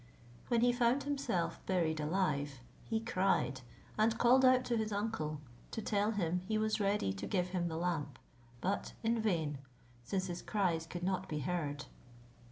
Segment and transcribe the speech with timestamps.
[0.47, 3.61] When he found himself buried alive, he cried,
[3.99, 5.39] and called out to his uncle,
[5.69, 8.17] to tell him he was ready to give him the lamp;
[8.61, 9.59] but in vain,
[10.03, 11.85] since his cries could not be heard.